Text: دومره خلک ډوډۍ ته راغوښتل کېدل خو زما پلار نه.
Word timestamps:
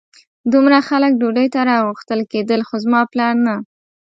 دومره 0.53 0.77
خلک 0.87 1.11
ډوډۍ 1.21 1.47
ته 1.53 1.59
راغوښتل 1.69 2.19
کېدل 2.31 2.61
خو 2.67 2.75
زما 2.83 3.01
پلار 3.11 3.35
نه. 3.45 3.55